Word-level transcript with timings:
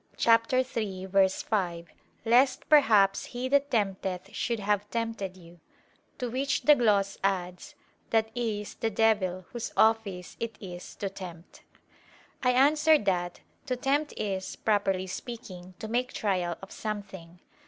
3:5): 0.17 1.85
"Lest 2.25 2.67
perhaps 2.67 3.25
he 3.25 3.47
that 3.47 3.69
tempteth 3.69 4.33
should 4.33 4.59
have 4.59 4.89
tempted 4.89 5.37
you": 5.37 5.59
to 6.17 6.27
which 6.27 6.63
the 6.63 6.73
gloss 6.73 7.19
adds, 7.23 7.75
"that 8.09 8.31
is, 8.33 8.73
the 8.73 8.89
devil, 8.89 9.45
whose 9.51 9.71
office 9.77 10.37
it 10.39 10.57
is 10.59 10.95
to 10.95 11.07
tempt." 11.07 11.61
I 12.41 12.49
answer 12.49 12.97
that, 12.97 13.41
To 13.67 13.75
tempt 13.75 14.15
is, 14.17 14.55
properly 14.55 15.05
speaking, 15.05 15.75
to 15.77 15.87
make 15.87 16.13
trial 16.13 16.57
of 16.63 16.71
something. 16.71 17.39